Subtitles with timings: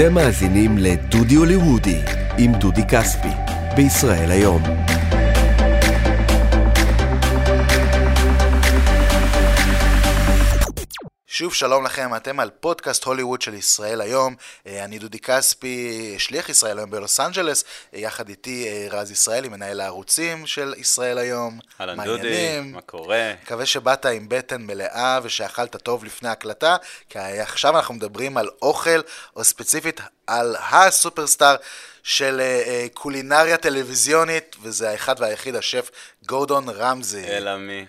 [0.00, 2.00] אתם מאזינים לדודי הוליוודי
[2.38, 3.28] עם דודי כספי,
[3.76, 4.62] בישראל היום.
[11.38, 14.34] שוב שלום לכם, אתם על פודקאסט הוליווד של ישראל היום.
[14.66, 17.64] אה, אני דודי כספי, שליח ישראל היום בלוס אנג'לס,
[17.94, 21.58] אה, יחד איתי אה, רז ישראלי, מנהל הערוצים של ישראל היום.
[21.80, 23.32] אהלן דודי, מה קורה?
[23.42, 26.76] מקווה שבאת עם בטן מלאה ושאכלת טוב לפני הקלטה,
[27.08, 29.00] כי עכשיו אנחנו מדברים על אוכל,
[29.36, 31.56] או ספציפית על הסופרסטאר
[32.02, 32.40] של
[32.94, 35.90] קולינריה טלוויזיונית, וזה האחד והיחיד, השף
[36.26, 37.24] גורדון רמזי.
[37.24, 37.86] אלא מי?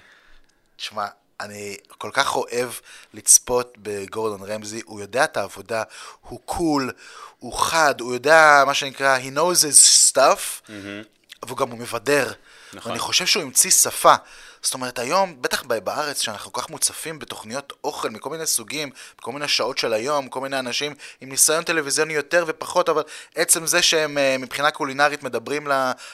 [0.78, 1.06] תשמע,
[1.42, 2.70] אני כל כך אוהב
[3.14, 5.84] לצפות בגורדון רמזי, הוא יודע את העבודה,
[6.22, 6.92] הוא קול,
[7.40, 11.46] הוא חד, הוא יודע מה שנקרא, he knows his stuff, mm-hmm.
[11.46, 12.32] והוא גם הוא מבדר.
[12.74, 12.92] נכון.
[12.92, 14.16] ואני חושב שהוא המציא שפה.
[14.62, 19.32] זאת אומרת, היום, בטח בארץ, שאנחנו כל כך מוצפים בתוכניות אוכל מכל מיני סוגים, בכל
[19.32, 23.04] מיני שעות של היום, כל מיני אנשים עם ניסיון טלוויזיוני יותר ופחות, אבל
[23.36, 25.68] עצם זה שהם אה, מבחינה קולינרית מדברים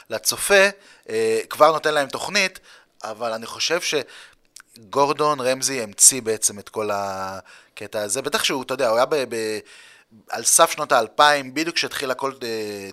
[0.09, 0.67] לצופה,
[1.09, 2.59] אה, כבר נותן להם תוכנית,
[3.03, 3.95] אבל אני חושב ש...
[4.79, 8.21] גורדון רמזי המציא בעצם את כל הקטע הזה.
[8.21, 9.15] בטח שהוא, אתה יודע, הוא היה ב...
[9.15, 9.59] ב
[10.29, 12.43] על סף שנות האלפיים, בדיוק כשהתחילה כל uh,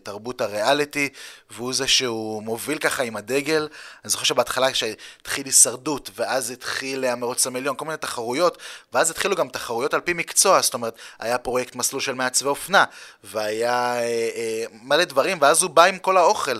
[0.02, 1.08] תרבות הריאליטי,
[1.50, 3.68] והוא זה שהוא מוביל ככה עם הדגל.
[4.04, 8.58] אני זוכר שבהתחלה כשהתחיל הישרדות, ואז התחיל המרוץ למיליון, כל מיני תחרויות,
[8.92, 12.84] ואז התחילו גם תחרויות על פי מקצוע, זאת אומרת, היה פרויקט מסלול של מעצבי אופנה,
[13.24, 16.58] והיה uh, uh, מלא דברים, ואז הוא בא עם כל האוכל.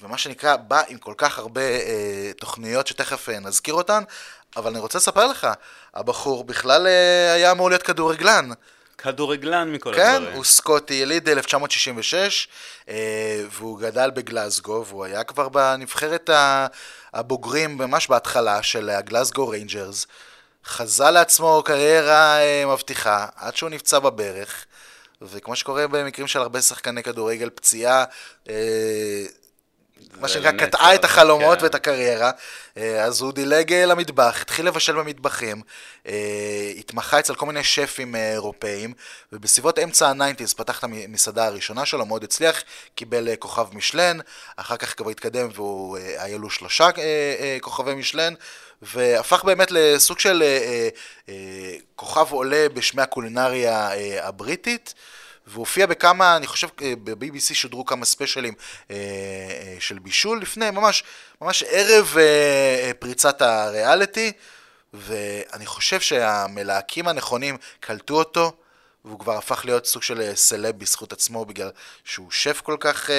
[0.00, 4.02] ומה שנקרא, בא עם כל כך הרבה אה, תוכניות שתכף אה, נזכיר אותן,
[4.56, 5.46] אבל אני רוצה לספר לך,
[5.94, 8.50] הבחור בכלל אה, היה אמור להיות כדורגלן.
[8.98, 10.30] כדורגלן מכל כן, הדברים.
[10.30, 12.48] כן, הוא סקוטי, יליד 1966,
[12.88, 16.30] אה, והוא גדל בגלסגו, והוא היה כבר בנבחרת
[17.14, 20.06] הבוגרים ממש בהתחלה של ה גלסגו ריינג'רס.
[20.64, 24.64] חזה לעצמו קריירה אה, מבטיחה, עד שהוא נפצע בברך,
[25.22, 28.04] וכמו שקורה במקרים של הרבה שחקני כדורגל, פציעה
[30.20, 31.64] מה שנקרא, קטעה את החלומות כן.
[31.64, 32.30] ואת הקריירה.
[32.78, 35.62] אה, אז הוא דילג אה, למטבח, התחיל לבשל במטבחים,
[36.06, 38.94] אה, התמחה אצל כל מיני שפים אירופאים,
[39.32, 42.62] ובסביבות אמצע ה nineties פתח את המסעדה הראשונה שלו, מאוד הצליח,
[42.94, 44.18] קיבל כוכב מישלן,
[44.56, 46.88] אחר כך כבר התקדם והיו לו שלושה
[47.60, 48.34] כוכבי מישלן,
[48.82, 50.42] והפך באמת לסוג של
[51.96, 53.90] כוכב עולה בשמי הקולינריה
[54.22, 54.94] הבריטית.
[55.48, 58.54] והופיע בכמה, אני חושב אה, ב-BBC שודרו כמה ספיישלים
[58.90, 61.04] אה, אה, של בישול לפני, ממש,
[61.40, 62.16] ממש ערב
[62.98, 64.32] פריצת הריאליטי,
[64.94, 68.52] ואני חושב שהמלהקים הנכונים קלטו אותו,
[69.04, 71.70] והוא כבר הפך להיות סוג של סלב בזכות עצמו בגלל
[72.04, 73.10] שהוא שף כל כך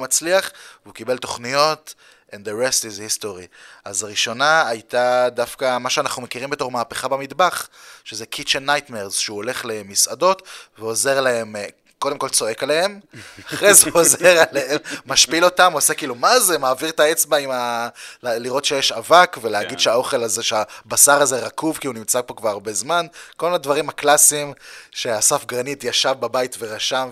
[0.00, 0.50] מצליח,
[0.84, 1.94] והוא קיבל תוכניות.
[2.32, 3.46] And the rest is history.
[3.84, 7.68] אז הראשונה הייתה דווקא מה שאנחנו מכירים בתור מהפכה במטבח,
[8.04, 10.42] שזה kitchen nightmares, שהוא הולך למסעדות
[10.78, 11.56] ועוזר להם
[11.98, 13.00] קודם כל צועק עליהם,
[13.46, 17.88] אחרי זה עוזר עליהם, משפיל אותם, עושה כאילו, מה זה, מעביר את האצבע עם ה...
[18.22, 19.78] לראות שיש אבק, ולהגיד כן.
[19.78, 24.52] שהאוכל הזה, שהבשר הזה רקוב, כי הוא נמצא פה כבר הרבה זמן, כל הדברים הקלאסיים
[24.90, 27.10] שאסף גרנית ישב בבית ורשם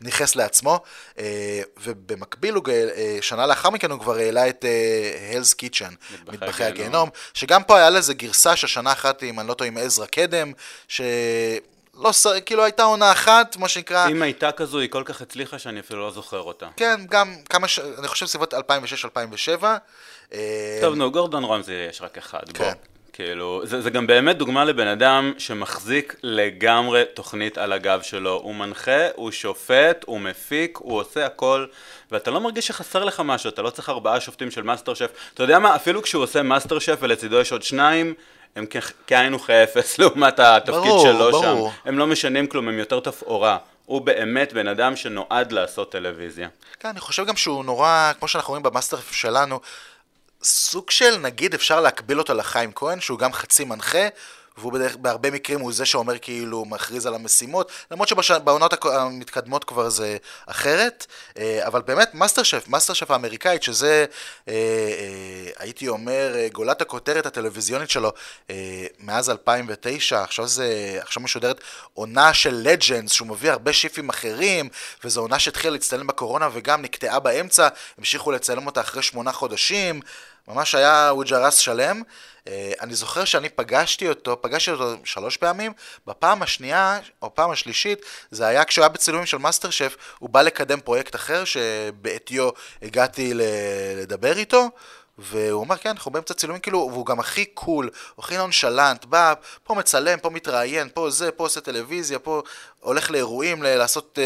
[0.00, 0.80] וניכס לעצמו,
[1.18, 4.64] אה, ובמקביל, הוא, אה, שנה לאחר מכן הוא כבר העלה את
[5.34, 5.94] הלס אה, קיצ'ן,
[6.26, 9.78] מטבחי הגיהנום, שגם פה היה לזה גרסה של שנה אחת, אם אני לא טועה, עם
[9.78, 10.52] עזרא קדם,
[10.88, 11.00] ש...
[11.98, 12.10] לא,
[12.46, 14.08] כאילו הייתה עונה אחת, מה שנקרא...
[14.08, 16.68] אם הייתה כזו, היא כל כך הצליחה שאני אפילו לא זוכר אותה.
[16.76, 17.78] כן, גם כמה ש...
[17.78, 19.64] אני חושב סביבות 2006-2007.
[20.32, 22.64] אה, טוב, נו, גורדון רמזי יש רק אחד, כן.
[22.64, 22.72] בוא.
[23.18, 28.40] כאילו, זה, זה גם באמת דוגמה לבן אדם שמחזיק לגמרי תוכנית על הגב שלו.
[28.42, 31.66] הוא מנחה, הוא שופט, הוא מפיק, הוא עושה הכל,
[32.12, 35.10] ואתה לא מרגיש שחסר לך משהו, אתה לא צריך ארבעה שופטים של מאסטר שף.
[35.34, 38.14] אתה יודע מה, אפילו כשהוא עושה מאסטר שף ולצידו יש עוד שניים,
[38.58, 38.66] הם
[39.06, 41.70] כאין וכאפס לעומת התפקיד ברור, שלו ברור.
[41.70, 41.88] שם.
[41.88, 43.58] הם לא משנים כלום, הם יותר תפאורה.
[43.86, 46.48] הוא באמת בן אדם שנועד לעשות טלוויזיה.
[46.80, 49.60] כן, אני חושב גם שהוא נורא, כמו שאנחנו רואים במאסטר שלנו,
[50.42, 54.08] סוג של, נגיד, אפשר להקביל אותו לחיים כהן, שהוא גם חצי מנחה,
[54.58, 59.88] והוא בדרך, בהרבה מקרים הוא זה שאומר כאילו, מכריז על המשימות, למרות שבעונות המתקדמות כבר
[59.88, 60.16] זה
[60.46, 61.06] אחרת,
[61.38, 64.04] אה, אבל באמת מאסטר שף, מאסטר שף האמריקאית, שזה,
[64.48, 68.12] אה, אה, הייתי אומר, גולת הכותרת הטלוויזיונית שלו
[68.98, 71.60] מאז 2009, עכשיו זה, עכשיו משודרת
[71.94, 74.68] עונה של Legends, שהוא מביא הרבה שיפים אחרים,
[75.04, 77.68] וזו עונה שהתחילה להצטלם בקורונה וגם נקטעה באמצע,
[77.98, 80.00] המשיכו לצלם אותה אחרי שמונה חודשים.
[80.48, 82.02] ממש היה ווג'ראס שלם.
[82.48, 85.72] אה, אני זוכר שאני פגשתי אותו, פגשתי אותו שלוש פעמים,
[86.06, 87.98] בפעם השנייה, או פעם השלישית,
[88.30, 92.48] זה היה כשהוא היה בצילומים של מאסטר שף, הוא בא לקדם פרויקט אחר, שבעטיו
[92.82, 93.32] הגעתי
[93.96, 94.68] לדבר איתו,
[95.18, 99.34] והוא אומר, כן, אנחנו באמצע צילומים, כאילו, והוא גם הכי cool, הוא הכי נונשלנט, בא,
[99.64, 102.42] פה מצלם, פה מתראיין, פה זה, פה עושה טלוויזיה, פה
[102.80, 104.18] הולך לאירועים, לעשות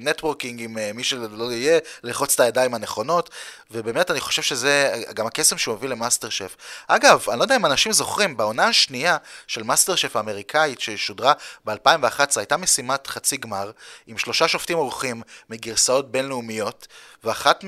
[0.00, 3.30] networking אה, עם uh, מי שלא יהיה, ללחוץ את הידיים הנכונות,
[3.70, 6.56] ובאמת אני חושב שזה גם הקסם שהוא מביא למאסטר שף.
[6.88, 9.16] אגב, אני לא יודע אם אנשים זוכרים, בעונה השנייה
[9.46, 11.32] של מאסטר שף האמריקאית ששודרה
[11.64, 13.70] ב-2011, הייתה משימת חצי גמר,
[14.06, 16.86] עם שלושה שופטים אורחים מגרסאות בינלאומיות,
[17.24, 17.64] ואחת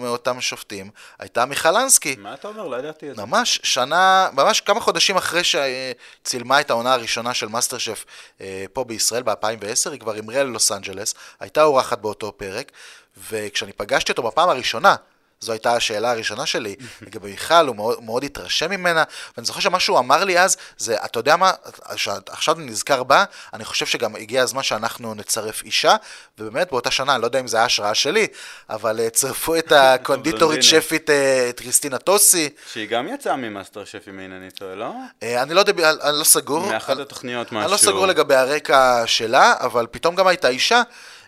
[0.00, 2.16] מאותם שופטים הייתה מיכל אנסקי.
[2.18, 2.68] מה אתה אומר?
[2.68, 3.22] לא ידעתי את זה.
[3.22, 8.04] ממש שנה, ממש כמה חודשים אחרי שצילמה את העונה הראשונה של מאסטר שף
[8.40, 12.72] אה, פה בישראל ב-2010, היא כבר המריאה ללוס אנג'לס, הייתה אורחת באותו פרק,
[13.30, 14.96] וכשאני פגשתי אותו בפעם הראשונה,
[15.46, 19.04] זו הייתה השאלה הראשונה שלי, לגבי מיכל, הוא מאוד, מאוד התרשם ממנה,
[19.36, 21.52] ואני זוכר שמה שהוא אמר לי אז, זה, אתה יודע מה,
[22.28, 25.96] עכשיו אני נזכר בה, אני חושב שגם הגיע הזמן שאנחנו נצרף אישה,
[26.38, 28.26] ובאמת באותה שנה, אני לא יודע אם זה היה השראה שלי,
[28.70, 32.48] אבל אה, צרפו את הקונדיטורית שפית, אה, את קריסטינה טוסי.
[32.72, 34.92] שהיא גם יצאה ממאסטר שף, אם אינני טועה, לא?
[35.22, 36.66] אה, אני לא יודע, אני לא סגור.
[36.66, 37.60] מאחת התוכניות משהו.
[37.60, 40.82] אני לא סגור לגבי הרקע שלה, אבל פתאום גם הייתה אישה.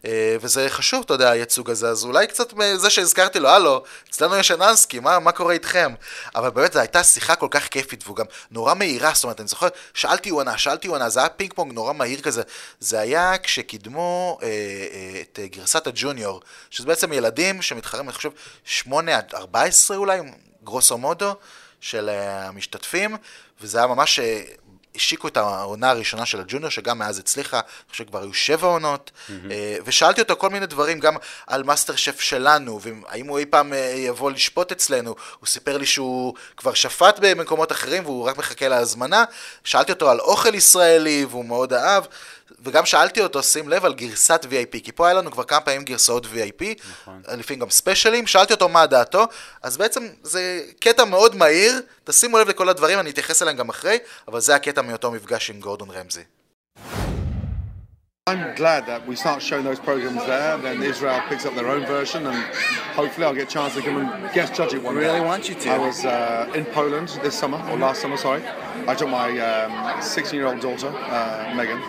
[0.05, 4.37] אה, וזה חשוב, אתה יודע, הייצוג הזה, אז אולי קצת זה שהזכרתי לו, הלו, אצלנו
[4.37, 5.95] יש אנסקי, מה, מה קורה איתכם?
[6.35, 9.49] אבל באמת זו הייתה שיחה כל כך כיפית, והוא גם נורא מהירה, זאת אומרת, אני
[9.49, 12.43] זוכר, שאלתי וואנה, שאלתי וואנה, זה היה פינג פונג נורא מהיר כזה,
[12.81, 16.41] זה היה כשקידמו אה, אה, את גרסת הג'וניור,
[16.71, 18.31] שזה בעצם ילדים שמתחרים, אני חושב,
[18.65, 20.21] 8 עד 14 אולי,
[20.65, 21.35] גרוסו מודו,
[21.81, 23.17] של אה, המשתתפים,
[23.61, 24.21] וזה היה ממש...
[24.99, 29.11] השיקו את העונה הראשונה של הג'וניור, שגם מאז הצליחה, אני חושב שכבר היו שבע עונות,
[29.11, 29.33] mm-hmm.
[29.85, 31.17] ושאלתי אותו כל מיני דברים, גם
[31.47, 35.87] על מאסטר שף שלנו, והאם הוא אי פעם אה, יבוא לשפוט אצלנו, הוא סיפר לי
[35.87, 39.25] שהוא כבר שפט במקומות אחרים והוא רק מחכה להזמנה,
[39.65, 42.05] שאלתי אותו על אוכל ישראלי, והוא מאוד אהב.
[42.65, 45.85] וגם שאלתי אותו, שים לב, על גרסת VIP, כי פה היה לנו כבר כמה פעמים
[45.85, 47.23] גרסאות VIP, נכון.
[47.39, 49.27] לפעמים גם ספיישלים, שאלתי אותו מה דעתו,
[49.63, 53.99] אז בעצם זה קטע מאוד מהיר, תשימו לב לכל הדברים, אני אתייחס אליהם גם אחרי,
[54.29, 56.23] אבל זה הקטע מאותו מפגש עם גורדון רמזי.
[58.29, 61.87] I'm glad that we start showing those programs there, then Israel picks up their own
[61.87, 62.37] version, and
[62.95, 65.01] hopefully I'll get a chance to come and guest judge it one day.
[65.01, 65.69] Really want you to.
[65.71, 68.43] I was uh, in Poland this summer, or last summer, sorry.
[68.87, 69.31] I took my
[70.15, 71.81] 16-year-old um, daughter, uh, Megan,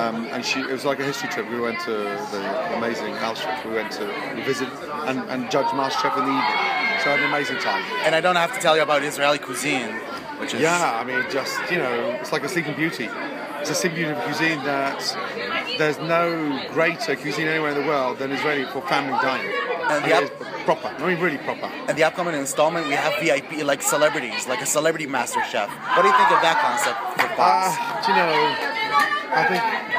[0.00, 1.48] um, and she it was like a history trip.
[1.50, 3.64] We went to the amazing Auschwitz.
[3.64, 4.06] We went to
[4.44, 4.68] visit
[5.08, 7.00] and, and judge MasterChef in the evening.
[7.02, 7.84] So I had an amazing time.
[8.04, 9.92] And I don't have to tell you about Israeli cuisine,
[10.38, 10.98] which is yeah.
[11.00, 13.08] I mean, just you know, it's like a sleeping beauty.
[13.60, 15.00] It's a sleeping beauty of cuisine that
[15.76, 19.52] there's no greater cuisine anywhere in the world than Israeli for family dining.
[19.90, 21.66] And the up- proper, I mean really proper.
[21.88, 25.68] And the upcoming installment, we have VIP like celebrities, like a celebrity master chef.
[25.68, 27.76] What do you think of that concept for Fox?
[27.76, 28.80] Uh, you know?
[29.32, 29.89] I think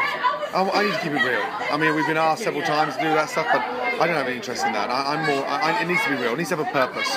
[0.53, 1.41] I, I, need to keep it real.
[1.71, 4.27] I mean, we've been asked several times to do that stuff, but I don't have
[4.27, 4.89] any interest in that.
[4.89, 5.45] I, am more.
[5.47, 6.33] I, it needs to be real.
[6.33, 7.09] It needs to have a purpose.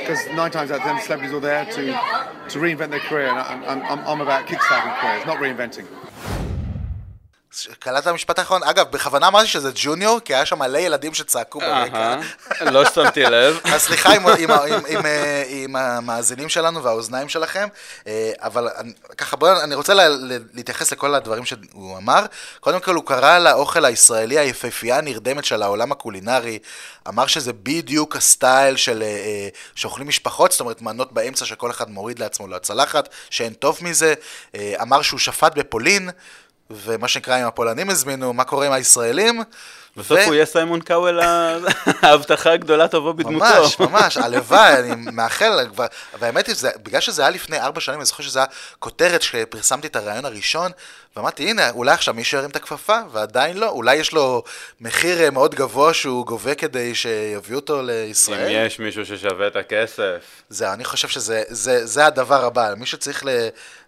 [0.00, 3.38] Because nine times out of ten, celebrities are there to to reinvent their career, and
[3.38, 5.86] I, I'm, I'm about kickstarting careers, not reinventing.
[7.78, 12.16] קלטת המשפט האחרון, אגב, בכוונה אמרתי שזה ג'וניור, כי היה שם מלא ילדים שצעקו ברקע.
[12.60, 13.60] לא שמתי לב.
[13.74, 14.10] אז סליחה
[15.48, 17.68] עם המאזינים שלנו והאוזניים שלכם,
[18.06, 18.68] אה, אבל
[19.16, 19.94] ככה בואו, אני רוצה
[20.54, 22.24] להתייחס לכל הדברים שהוא אמר.
[22.60, 26.58] קודם כל, הוא קרא לאוכל הישראלי היפהפייה הנרדמת של העולם הקולינרי,
[27.08, 31.90] אמר שזה בדיוק הסטייל של אה, אה, שאוכלים משפחות, זאת אומרת מנות באמצע שכל אחד
[31.90, 34.14] מוריד לעצמו לצלחת, שאין טוב מזה.
[34.80, 36.10] אמר שהוא שפט בפולין.
[36.70, 39.42] ומה שנקרא, אם הפולנים הזמינו, מה קורה עם הישראלים?
[40.00, 40.18] בסוף.
[40.26, 41.20] הוא יהיה סיימון קאוול,
[42.02, 43.44] ההבטחה הגדולה תבוא בדמותו.
[43.44, 45.66] ממש, ממש, הלוואי, אני מאחל,
[46.18, 49.96] והאמת היא, בגלל שזה היה לפני ארבע שנים, אני זוכר שזה היה כותרת שפרסמתי את
[49.96, 50.70] הרעיון הראשון,
[51.16, 54.42] ואמרתי, הנה, אולי עכשיו מישהו ירים את הכפפה, ועדיין לא, אולי יש לו
[54.80, 58.56] מחיר אה, מאוד גבוה שהוא גובה כדי שיביאו אותו לישראל.
[58.56, 60.16] אם יש מישהו ששווה את הכסף.
[60.48, 63.28] זהו, אני חושב שזה זה, זה הדבר הבא, מי שצריך ל,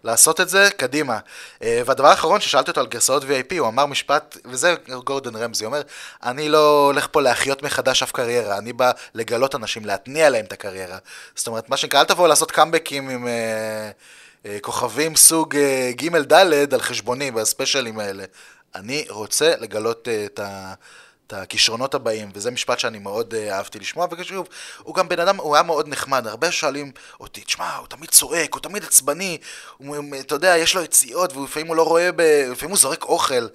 [0.04, 1.18] לעשות את זה, קדימה.
[1.62, 5.72] אה, והדבר האחרון, ששאלתי אותו על גרסאות VIP, הוא אמר משפט, וזה גורדון רמזי, הוא
[5.72, 5.82] אומר,
[6.22, 10.52] אני לא הולך פה להחיות מחדש אף קריירה, אני בא לגלות אנשים, להתניע להם את
[10.52, 10.98] הקריירה.
[11.34, 13.26] זאת אומרת, מה שנקרא, אל תבואו לעשות קאמבקים עם...
[13.26, 13.90] אה,
[14.46, 18.24] אה, כוכבים סוג אה, ג' ד' על חשבוני בספיישלים האלה.
[18.74, 20.74] אני רוצה לגלות אה, את ה...
[21.26, 25.36] את הכישרונות הבאים, וזה משפט שאני מאוד uh, אהבתי לשמוע, ושוב, הוא גם בן אדם,
[25.36, 29.38] הוא היה מאוד נחמד, הרבה שואלים אותי, תשמע, הוא תמיד צועק, הוא תמיד עצבני,
[29.76, 32.20] הוא, אתה יודע, יש לו יציאות, ולפעמים הוא לא רואה, ב...
[32.52, 33.46] לפעמים הוא זורק אוכל.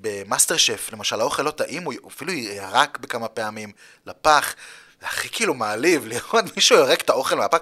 [0.00, 3.72] במאסטר שף, למשל, האוכל לא טעים, הוא אפילו ירק בכמה פעמים
[4.06, 4.54] לפח.
[5.00, 7.58] זה הכי כאילו מעליב לראות מישהו יורק את האוכל מהפח.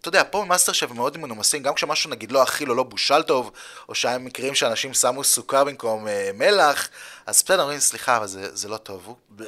[0.00, 3.22] אתה יודע, פה במאסטר שף מאוד מנומסים, גם כשמשהו נגיד לא אכיל או לא בושל
[3.22, 3.50] טוב,
[3.88, 6.88] או שהיה מקרים שאנשים שמו סוכר במקום אה, מלח,
[7.26, 9.06] אז בסדר, אומרים, סליחה, אבל זה, זה לא טוב.
[9.06, 9.46] הוא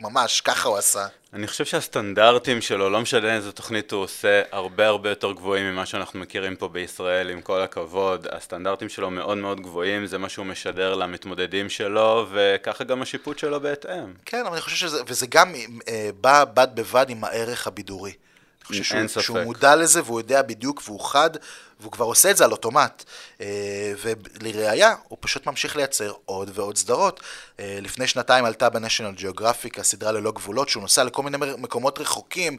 [0.00, 1.06] ממש, ככה הוא עשה.
[1.36, 5.86] אני חושב שהסטנדרטים שלו, לא משנה איזה תוכנית הוא עושה, הרבה הרבה יותר גבוהים ממה
[5.86, 8.26] שאנחנו מכירים פה בישראל, עם כל הכבוד.
[8.32, 13.60] הסטנדרטים שלו מאוד מאוד גבוהים, זה מה שהוא משדר למתמודדים שלו, וככה גם השיפוט שלו
[13.60, 14.12] בהתאם.
[14.24, 15.54] כן, אבל אני חושב שזה, וזה גם
[15.88, 18.12] אה, בא בד בבד עם הערך הבידורי.
[18.70, 19.22] אני חושב שהוא.
[19.22, 21.30] שהוא מודע לזה והוא יודע בדיוק והוא חד,
[21.80, 23.04] והוא כבר עושה את זה על אוטומט.
[23.40, 23.46] אה,
[24.02, 27.20] ולראיה, הוא פשוט ממשיך לייצר עוד ועוד סדרות.
[27.60, 32.58] אה, לפני שנתיים עלתה בניישנל ג'אוגרפיק הסדרה ללא גבולות, שהוא נוסע לכל מיני מקומות רחוקים,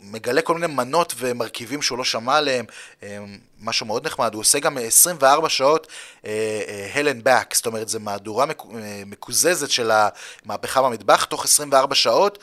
[0.00, 2.64] מגלה כל מיני מנות ומרכיבים שהוא לא שמע עליהם,
[3.02, 3.18] אה,
[3.60, 4.34] משהו מאוד נחמד.
[4.34, 5.86] הוא עושה גם 24 שעות
[6.94, 8.62] Hell and Back, זאת אומרת, זו מהדורה מק-
[9.06, 9.90] מקוזזת של
[10.44, 12.38] המהפכה במטבח, תוך 24 שעות.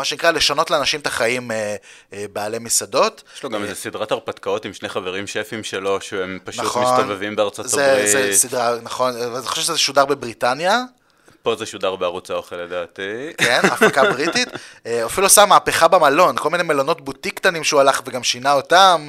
[0.00, 1.76] מה שנקרא, לשנות לאנשים את החיים אה,
[2.12, 3.22] אה, בעלי מסעדות.
[3.36, 6.84] יש לו גם איזה סדרת הרפתקאות עם שני חברים שפים שלו, שהם פשוט נכון.
[6.84, 8.08] מסתובבים בארצות זה, הברית.
[8.08, 10.82] זה סדרה, נכון, אני חושב שזה שודר בבריטניה,
[11.42, 13.32] פה זה שודר בערוץ האוכל לדעתי.
[13.38, 14.48] כן, הפקה בריטית.
[14.86, 19.06] אה, אפילו עשה מהפכה במלון, כל מיני מלונות בוטיק קטנים שהוא הלך וגם שינה אותם.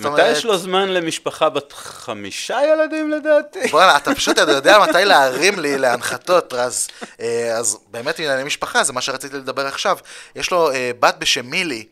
[0.00, 3.68] מתי יש לו זמן למשפחה בת חמישה ילדים לדעתי?
[3.68, 6.88] בוא'נה, אתה פשוט יודע מתי להרים לי להנחתות, רז.
[7.20, 9.98] אה, אז באמת ענייני משפחה, זה מה שרציתי לדבר עכשיו.
[10.36, 11.86] יש לו אה, בת בשם מילי,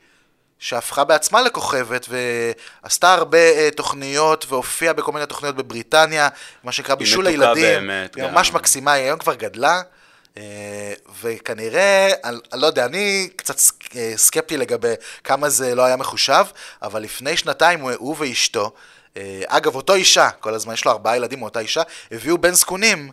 [0.58, 6.28] שהפכה בעצמה לכוכבת, ועשתה הרבה אה, תוכניות, והופיעה בכל מיני תוכניות בבריטניה,
[6.64, 7.86] מה שנקרא בישול מתוקה לילדים.
[7.86, 8.24] באמת, היא.
[8.24, 9.82] ממש מקסימה, היא היום כבר גדלה.
[10.36, 13.56] אה, וכנראה, אני, לא יודע, אני קצת
[13.96, 14.94] אה, סקפטי לגבי
[15.24, 16.44] כמה זה לא היה מחושב,
[16.82, 18.72] אבל לפני שנתיים הוא, ואשתו,
[19.16, 23.10] אה, אגב, אותו אישה, כל הזמן, יש לו ארבעה ילדים מאותה אישה, הביאו בן זקונים.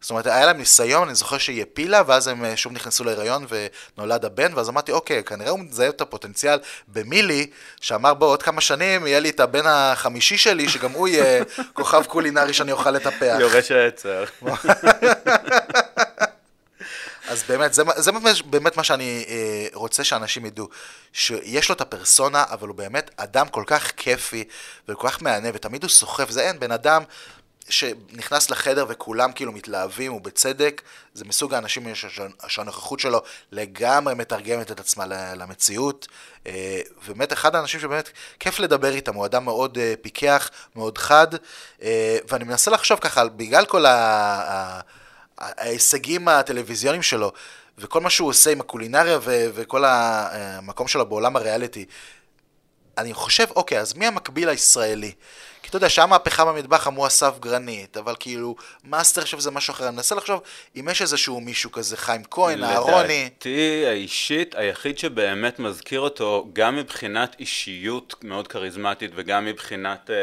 [0.00, 4.24] זאת אומרת, היה להם ניסיון, אני זוכר שהיא הפילה, ואז הם שוב נכנסו להיריון ונולד
[4.24, 7.46] הבן, ואז אמרתי, אוקיי, כנראה הוא מזהה את הפוטנציאל במילי,
[7.80, 12.04] שאמר, בוא, עוד כמה שנים יהיה לי את הבן החמישי שלי, שגם הוא יהיה כוכב
[12.04, 13.36] קולינרי שאני אוכל לטפח.
[13.40, 14.24] יורש העצר.
[17.28, 20.68] אז באמת, זה, זה באמת- באמת מה שאני אה, רוצה שאנשים ידעו,
[21.12, 24.44] שיש לו את הפרסונה, אבל הוא באמת אדם כל כך כיפי
[24.88, 27.02] וכל כך מהנה, ותמיד הוא סוחף, זה אין, בן אדם
[27.68, 30.82] שנכנס לחדר וכולם כאילו מתלהבים, ובצדק,
[31.14, 31.86] זה מסוג האנשים
[32.48, 36.08] שהנוכחות שלו לגמרי מתרגמת את עצמה למציאות.
[36.46, 41.26] אה, ובאמת אחד האנשים שבאמת כיף לדבר איתם, הוא אדם מאוד אה, פיקח, מאוד חד,
[41.82, 44.80] אה, ואני מנסה לחשוב ככה, בגלל כל ה...
[45.38, 47.32] ההישגים הטלוויזיוניים שלו,
[47.78, 51.84] וכל מה שהוא עושה עם הקולינריה ו- וכל ה- המקום שלו בעולם הריאליטי,
[52.98, 55.12] אני חושב, אוקיי, אז מי המקביל הישראלי?
[55.66, 59.72] כי אתה יודע, שהיה מהפכה במטבח אמרו אסף גרנית, אבל כאילו, מאסטר שף זה משהו
[59.72, 59.88] אחר.
[59.88, 60.40] אני מנסה לחשוב
[60.76, 63.24] אם יש איזשהו מישהו כזה, חיים כהן, אהרוני.
[63.24, 70.16] לדעתי האישית, היחיד שבאמת מזכיר אותו, גם מבחינת אישיות מאוד כריזמטית וגם מבחינת אה,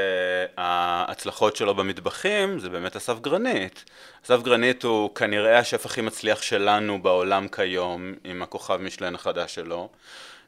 [0.57, 3.83] ההצלחות שלו במטבחים, זה באמת אסף גרנית.
[4.25, 9.89] אסף גרנית הוא כנראה השף הכי מצליח שלנו בעולם כיום, עם הכוכב מישלן החדש שלו.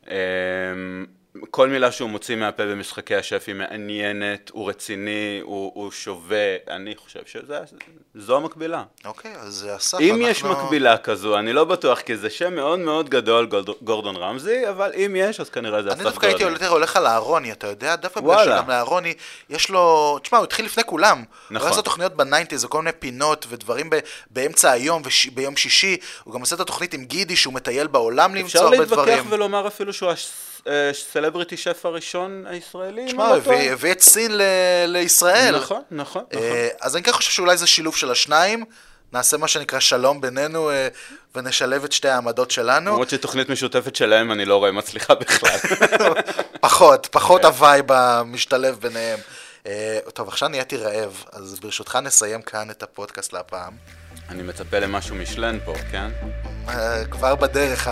[0.09, 0.15] אה,
[1.51, 6.95] כל מילה שהוא מוציא מהפה במשחקי השף היא מעניינת, הוא רציני, הוא, הוא שווה, אני
[6.95, 8.83] חושב שזו המקבילה.
[9.05, 10.27] אוקיי, אז אסף, אם אנחנו...
[10.27, 13.49] יש מקבילה כזו, אני לא בטוח, כי זה שם מאוד מאוד גדול,
[13.81, 16.61] גורדון רמזי, אבל אם יש, אז כנראה זה אני אסף דווקא הייתי גורדון.
[16.61, 17.95] יותר הולך על אהרוני, אתה יודע?
[17.95, 18.45] דווקא בגלל.
[18.45, 19.13] שגם לאהרוני,
[19.49, 20.17] יש לו...
[20.23, 21.17] תשמע, הוא התחיל לפני כולם.
[21.17, 21.71] הוא נכון.
[21.71, 23.99] עשה תוכניות בניינטיז, וכל מיני פינות ודברים ב...
[24.29, 25.97] באמצע היום וביום שישי.
[26.23, 29.23] הוא גם עושה את התוכנית עם גידי, שהוא מטייל בעולם למצוא אפשר הרבה להתווכח דברים.
[29.29, 30.09] ולומר אפילו שהוא
[30.67, 33.53] ה celebrity chef הראשון הישראלי, תשמע, לא.
[33.53, 34.31] הביא את סין
[34.87, 35.55] לישראל.
[35.55, 36.43] נכון, נכון, נכון.
[36.43, 38.65] אה, אז אני כן חושב שאולי זה שילוב של השניים.
[39.13, 40.87] נעשה מה שנקרא שלום בינינו אה,
[41.35, 42.91] ונשלב את שתי העמדות שלנו.
[42.91, 45.57] למרות שתוכנית משותפת שלהם אני לא רואה מצליחה בכלל.
[46.61, 47.47] פחות, פחות כן.
[47.47, 49.19] ה vibe המשתלב ביניהם.
[49.67, 53.73] אה, טוב, עכשיו נהייתי רעב, אז ברשותך נסיים כאן את הפודקאסט להפעם.
[54.29, 56.09] אני מצפה למשהו מישלן פה, כן?
[56.69, 57.87] אה, כבר בדרך,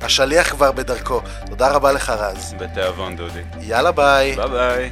[0.00, 1.20] השליח כבר בדרכו.
[1.46, 2.54] תודה רבה לך רז.
[2.58, 3.42] בתיאבון דודי.
[3.60, 4.36] יאללה ביי.
[4.36, 4.90] ביי ביי.